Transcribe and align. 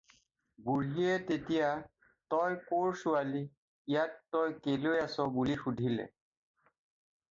"বুঢ়ীয়ে 0.69 1.11
তেতিয়া 1.31 1.67
"তই 2.33 2.57
ক'ৰ 2.71 2.89
ছোৱালী? 3.03 3.45
ইয়াত 3.95 4.37
তই 4.37 4.59
কেলৈ 4.67 5.01
আছ?" 5.07 5.31
বুলি 5.41 5.63
সুধিলে।" 5.65 6.13